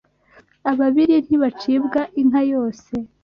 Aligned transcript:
Abababiri 0.71 1.15
ntibacibwa 1.27 2.01
inka 2.21 2.41
yose 2.53 2.93